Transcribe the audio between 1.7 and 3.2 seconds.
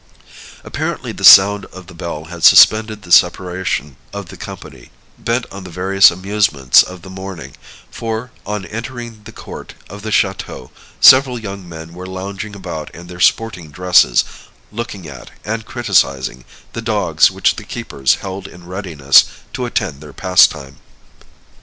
the bell had suspended the